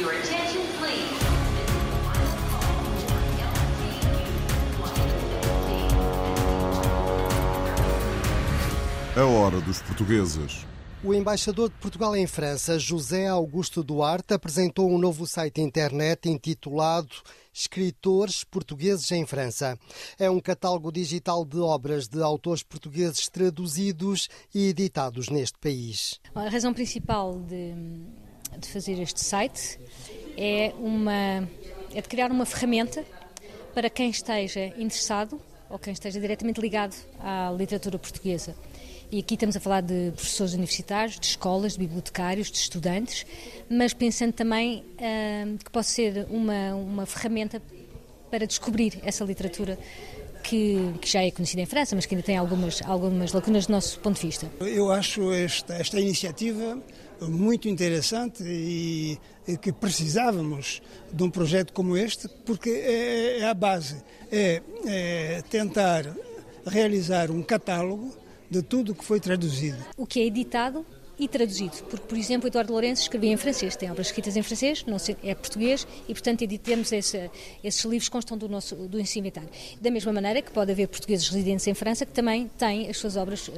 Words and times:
Your 0.00 0.12
attention, 0.12 0.62
please. 0.78 1.20
A 9.14 9.24
hora 9.26 9.60
dos 9.60 9.82
portugueses. 9.82 10.64
O 11.04 11.12
embaixador 11.12 11.68
de 11.68 11.74
Portugal 11.74 12.16
em 12.16 12.26
França, 12.26 12.78
José 12.78 13.26
Augusto 13.26 13.82
Duarte, 13.82 14.32
apresentou 14.32 14.90
um 14.90 14.96
novo 14.96 15.26
site 15.26 15.60
internet 15.60 16.30
intitulado 16.30 17.10
Escritores 17.52 18.42
Portugueses 18.42 19.12
em 19.12 19.26
França. 19.26 19.78
É 20.18 20.30
um 20.30 20.40
catálogo 20.40 20.90
digital 20.90 21.44
de 21.44 21.58
obras 21.58 22.08
de 22.08 22.22
autores 22.22 22.62
portugueses 22.62 23.28
traduzidos 23.28 24.30
e 24.54 24.68
editados 24.68 25.28
neste 25.28 25.58
país. 25.58 26.18
A 26.34 26.48
razão 26.48 26.72
principal 26.72 27.38
de, 27.38 27.74
de 28.58 28.68
fazer 28.68 29.00
este 29.00 29.20
site 29.24 29.78
é, 30.36 30.72
uma, 30.78 31.48
é 31.94 32.00
de 32.00 32.08
criar 32.08 32.30
uma 32.30 32.46
ferramenta 32.46 33.04
para 33.74 33.88
quem 33.88 34.10
esteja 34.10 34.66
interessado 34.78 35.40
ou 35.68 35.78
quem 35.78 35.92
esteja 35.92 36.20
diretamente 36.20 36.60
ligado 36.60 36.94
à 37.20 37.54
literatura 37.56 37.98
portuguesa. 37.98 38.54
E 39.12 39.18
aqui 39.18 39.34
estamos 39.34 39.56
a 39.56 39.60
falar 39.60 39.80
de 39.80 40.12
professores 40.14 40.54
universitários, 40.54 41.18
de 41.18 41.26
escolas, 41.26 41.72
de 41.72 41.80
bibliotecários, 41.80 42.50
de 42.50 42.58
estudantes, 42.58 43.26
mas 43.68 43.92
pensando 43.92 44.32
também 44.32 44.84
uh, 44.94 45.58
que 45.58 45.70
possa 45.70 45.90
ser 45.90 46.26
uma, 46.30 46.74
uma 46.74 47.06
ferramenta 47.06 47.60
para 48.30 48.46
descobrir 48.46 49.00
essa 49.02 49.24
literatura 49.24 49.76
que, 50.50 50.94
que, 51.00 51.08
já 51.08 51.22
é 51.22 51.30
conhecida 51.30 51.62
em 51.62 51.66
França, 51.66 51.94
mas 51.94 52.06
que 52.06 52.14
ainda 52.14 52.26
tem 52.26 52.36
algumas, 52.36 52.82
algumas 52.82 53.32
lacunas 53.32 53.66
do 53.66 53.72
nosso 53.72 54.00
ponto 54.00 54.20
de 54.20 54.26
vista. 54.26 54.50
Eu 54.58 54.90
acho 54.90 55.32
esta, 55.32 55.74
esta 55.74 56.00
iniciativa 56.00 56.76
muito 57.22 57.68
interessante 57.68 58.42
e, 58.42 59.16
e, 59.46 59.56
que 59.56 59.72
precisávamos 59.72 60.82
de 61.12 61.22
um 61.22 61.30
projeto 61.30 61.72
como 61.72 61.96
este, 61.96 62.28
porque 62.44 62.70
é, 62.70 63.38
é 63.40 63.48
a 63.48 63.54
base, 63.54 64.02
é, 64.32 64.60
é 64.86 65.42
tentar 65.48 66.04
realizar 66.66 67.30
um 67.30 67.42
catálogo 67.42 68.12
de 68.50 68.60
tudo 68.60 68.90
o 68.90 68.94
que 68.94 69.04
foi 69.04 69.20
traduzido. 69.20 69.78
O 69.96 70.04
que 70.04 70.20
é 70.20 70.26
editado 70.26 70.84
e 71.20 71.28
traduzido, 71.28 71.76
porque, 71.90 72.06
por 72.06 72.16
exemplo, 72.16 72.48
Eduardo 72.48 72.72
Lourenço 72.72 73.02
escrevia 73.02 73.30
em 73.30 73.36
francês, 73.36 73.76
tem 73.76 73.90
obras 73.90 74.06
escritas 74.06 74.36
em 74.38 74.42
francês, 74.42 74.84
não 74.86 74.96
é 75.22 75.34
português, 75.34 75.86
e, 76.08 76.14
portanto, 76.14 76.40
editamos 76.40 76.90
esse, 76.92 77.30
esses 77.62 77.84
livros 77.84 78.08
constam 78.08 78.38
do 78.38 78.48
nosso 78.48 78.74
do 78.74 78.98
inventário. 78.98 79.50
Da 79.80 79.90
mesma 79.90 80.12
maneira 80.12 80.40
que 80.40 80.50
pode 80.50 80.72
haver 80.72 80.88
portugueses 80.88 81.28
residentes 81.28 81.66
em 81.66 81.74
França 81.74 82.06
que 82.06 82.12
também 82.12 82.48
têm 82.56 82.88
as 82.88 82.96
suas 82.96 83.16
obras 83.16 83.48
uh, 83.48 83.52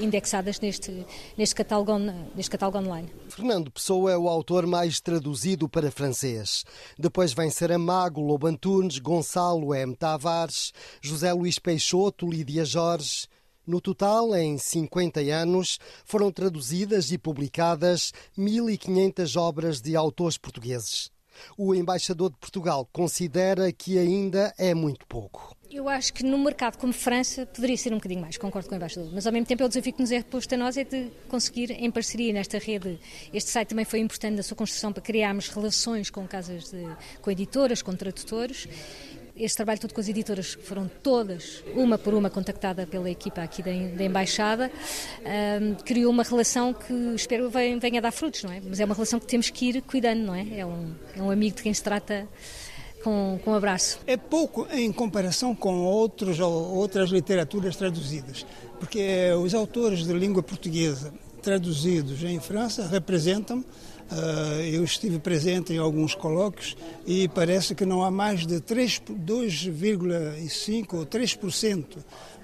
indexadas 0.00 0.60
neste, 0.60 1.06
neste, 1.38 1.54
catálogo 1.54 1.96
neste 2.34 2.50
catálogo 2.50 2.78
online. 2.78 3.08
Fernando 3.30 3.70
Pessoa 3.70 4.12
é 4.12 4.18
o 4.18 4.28
autor 4.28 4.66
mais 4.66 5.00
traduzido 5.00 5.68
para 5.68 5.90
francês. 5.90 6.64
Depois 6.98 7.32
vem 7.32 7.48
Saramago, 7.48 8.20
Lobo 8.20 8.46
Antunes, 8.46 8.98
Gonçalo 8.98 9.74
M. 9.74 9.96
Tavares, 9.96 10.72
José 11.00 11.32
Luís 11.32 11.58
Peixoto, 11.58 12.28
Lídia 12.28 12.64
Jorge... 12.64 13.26
No 13.66 13.80
total, 13.80 14.32
em 14.36 14.56
50 14.56 15.18
anos, 15.20 15.80
foram 16.04 16.30
traduzidas 16.30 17.10
e 17.10 17.18
publicadas 17.18 18.12
1.500 18.38 19.36
obras 19.36 19.80
de 19.80 19.96
autores 19.96 20.38
portugueses. 20.38 21.10
O 21.58 21.74
embaixador 21.74 22.30
de 22.30 22.36
Portugal 22.36 22.88
considera 22.92 23.72
que 23.72 23.98
ainda 23.98 24.54
é 24.56 24.72
muito 24.72 25.04
pouco. 25.08 25.56
Eu 25.68 25.88
acho 25.88 26.12
que 26.14 26.24
num 26.24 26.42
mercado 26.42 26.78
como 26.78 26.92
França 26.92 27.44
poderia 27.44 27.76
ser 27.76 27.92
um 27.92 27.96
bocadinho 27.96 28.20
mais, 28.20 28.38
concordo 28.38 28.68
com 28.68 28.74
o 28.74 28.76
embaixador, 28.76 29.10
mas 29.12 29.26
ao 29.26 29.32
mesmo 29.32 29.46
tempo 29.46 29.64
o 29.64 29.68
desafio 29.68 29.92
que 29.92 30.00
nos 30.00 30.12
é 30.12 30.22
posto 30.22 30.54
a 30.54 30.56
nós 30.56 30.76
é 30.76 30.84
de 30.84 31.10
conseguir, 31.28 31.72
em 31.72 31.90
parceria 31.90 32.32
nesta 32.32 32.58
rede, 32.58 33.00
este 33.34 33.50
site 33.50 33.70
também 33.70 33.84
foi 33.84 33.98
importante 33.98 34.36
na 34.36 34.44
sua 34.44 34.56
construção 34.56 34.92
para 34.92 35.02
criarmos 35.02 35.48
relações 35.48 36.08
com 36.08 36.26
casas, 36.26 36.70
de, 36.70 36.86
com 37.20 37.30
editoras, 37.32 37.82
com 37.82 37.92
tradutores 37.94 38.68
este 39.36 39.56
trabalho 39.56 39.78
todo 39.78 39.92
com 39.92 40.00
as 40.00 40.08
editoras, 40.08 40.56
foram 40.62 40.90
todas, 41.02 41.62
uma 41.74 41.98
por 41.98 42.14
uma, 42.14 42.30
contactada 42.30 42.86
pela 42.86 43.10
equipa 43.10 43.42
aqui 43.42 43.62
da, 43.62 43.70
da 43.70 44.04
Embaixada, 44.04 44.70
um, 45.60 45.74
criou 45.84 46.10
uma 46.10 46.22
relação 46.22 46.72
que 46.72 46.92
espero 47.14 47.50
venha, 47.50 47.78
venha 47.78 48.00
dar 48.00 48.12
frutos, 48.12 48.42
não 48.42 48.52
é? 48.52 48.60
Mas 48.60 48.80
é 48.80 48.84
uma 48.84 48.94
relação 48.94 49.20
que 49.20 49.26
temos 49.26 49.50
que 49.50 49.68
ir 49.70 49.82
cuidando, 49.82 50.20
não 50.20 50.34
é? 50.34 50.46
É 50.58 50.66
um, 50.66 50.94
é 51.16 51.22
um 51.22 51.30
amigo 51.30 51.56
de 51.56 51.62
quem 51.62 51.72
se 51.72 51.82
trata 51.82 52.26
com, 53.02 53.38
com 53.44 53.50
um 53.52 53.54
abraço. 53.54 54.00
É 54.06 54.16
pouco 54.16 54.66
em 54.72 54.90
comparação 54.90 55.54
com 55.54 55.84
outros, 55.84 56.40
outras 56.40 57.10
literaturas 57.10 57.76
traduzidas, 57.76 58.46
porque 58.80 59.30
os 59.40 59.54
autores 59.54 60.04
de 60.04 60.12
língua 60.12 60.42
portuguesa 60.42 61.12
traduzidos 61.42 62.24
em 62.24 62.40
França 62.40 62.84
representam 62.88 63.64
eu 64.72 64.84
estive 64.84 65.18
presente 65.18 65.72
em 65.72 65.78
alguns 65.78 66.14
colóquios 66.14 66.76
e 67.06 67.26
parece 67.28 67.74
que 67.74 67.84
não 67.84 68.04
há 68.04 68.10
mais 68.10 68.46
de 68.46 68.60
2,5% 68.60 70.94
ou 70.94 71.04
3% 71.04 71.84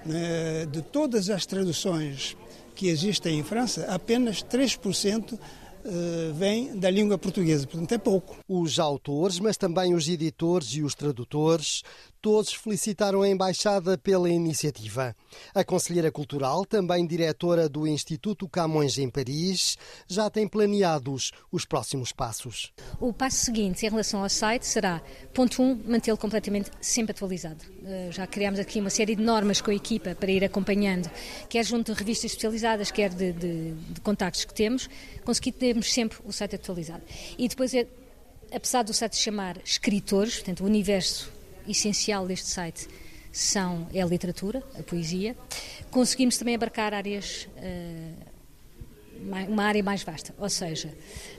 né, 0.05 0.65
de 0.65 0.81
todas 0.81 1.29
as 1.29 1.45
traduções 1.45 2.35
que 2.75 2.87
existem 2.87 3.39
em 3.39 3.43
França, 3.43 3.85
apenas 3.87 4.43
3% 4.43 5.39
eh, 5.85 6.31
vem 6.33 6.77
da 6.77 6.89
língua 6.89 7.17
portuguesa, 7.17 7.67
portanto 7.67 7.91
é 7.91 7.97
pouco. 7.97 8.37
Os 8.47 8.79
autores, 8.79 9.39
mas 9.39 9.57
também 9.57 9.93
os 9.93 10.07
editores 10.07 10.69
e 10.69 10.81
os 10.81 10.95
tradutores, 10.95 11.83
todos 12.23 12.53
felicitaram 12.53 13.21
a 13.21 13.27
Embaixada 13.27 13.97
pela 13.97 14.29
iniciativa. 14.29 15.13
A 15.53 15.61
Conselheira 15.61 16.09
Cultural, 16.09 16.65
também 16.65 17.05
diretora 17.05 17.67
do 17.67 17.85
Instituto 17.85 18.47
Camões 18.47 18.97
em 18.97 19.09
Paris, 19.09 19.77
já 20.07 20.29
tem 20.29 20.47
planeados 20.47 21.33
os 21.51 21.65
próximos 21.65 22.13
passos. 22.13 22.71
O 22.97 23.11
passo 23.11 23.43
seguinte 23.43 23.85
em 23.85 23.89
relação 23.89 24.23
ao 24.23 24.29
site 24.29 24.65
será, 24.65 25.01
ponto 25.33 25.61
1, 25.61 25.65
um, 25.65 25.83
mantê-lo 25.85 26.17
completamente 26.17 26.71
sempre 26.79 27.11
atualizado. 27.11 27.65
Eh, 27.83 28.07
já 28.09 28.25
criámos 28.25 28.57
aqui 28.57 28.79
uma 28.79 28.89
série 28.89 29.17
de 29.17 29.21
normas 29.21 29.59
com 29.59 29.71
a 29.71 29.75
equipa 29.75 30.15
para 30.15 30.31
ir 30.31 30.45
acompanhando, 30.45 31.11
quer 31.49 31.65
junto 31.65 31.91
de 31.91 31.99
revistas 31.99 32.31
especializadas, 32.31 32.89
quer 32.89 33.09
de, 33.09 33.33
de, 33.33 33.71
de 33.73 33.99
contactos 33.99 34.45
que 34.45 34.53
temos, 34.53 34.89
conseguir 35.25 35.51
termos 35.51 35.91
sempre 35.91 36.19
o 36.23 36.31
site 36.31 36.55
atualizado. 36.55 37.03
E 37.37 37.49
depois, 37.49 37.73
é, 37.73 37.85
apesar 38.53 38.83
do 38.83 38.93
site 38.93 39.17
chamar 39.17 39.57
escritores, 39.65 40.35
portanto, 40.35 40.61
o 40.61 40.65
universo 40.67 41.42
essencial 41.67 42.25
deste 42.27 42.47
site 42.47 42.87
são, 43.31 43.87
é 43.93 44.01
a 44.01 44.05
literatura, 44.05 44.63
a 44.77 44.83
poesia. 44.83 45.35
Conseguimos 45.89 46.37
também 46.37 46.55
abarcar 46.55 46.93
áreas, 46.93 47.49
uh, 47.57 48.33
uma 49.47 49.63
área 49.63 49.81
mais 49.81 50.03
vasta, 50.03 50.35
ou 50.37 50.49
seja, 50.49 50.93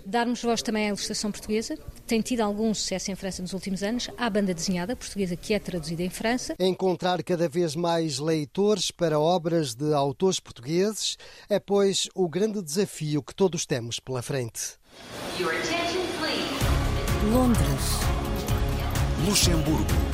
darmos 0.04 0.42
voz 0.42 0.62
também 0.62 0.86
à 0.86 0.88
ilustração 0.88 1.30
portuguesa, 1.30 1.78
tem 2.06 2.20
tido 2.20 2.40
algum 2.40 2.72
sucesso 2.72 3.10
em 3.10 3.14
França 3.14 3.42
nos 3.42 3.52
últimos 3.52 3.82
anos, 3.82 4.08
há 4.16 4.30
banda 4.30 4.54
desenhada 4.54 4.96
portuguesa 4.96 5.36
que 5.36 5.52
é 5.52 5.58
traduzida 5.58 6.02
em 6.02 6.10
França. 6.10 6.54
Encontrar 6.58 7.22
cada 7.22 7.48
vez 7.48 7.76
mais 7.76 8.18
leitores 8.18 8.90
para 8.90 9.20
obras 9.20 9.74
de 9.74 9.92
autores 9.92 10.40
portugueses 10.40 11.16
é, 11.48 11.60
pois, 11.60 12.08
o 12.14 12.28
grande 12.28 12.62
desafio 12.62 13.22
que 13.22 13.34
todos 13.34 13.66
temos 13.66 14.00
pela 14.00 14.22
frente. 14.22 14.78
Londres. 17.30 18.14
Luxemburgo. 19.26 20.13